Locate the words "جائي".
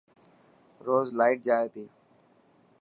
1.47-1.67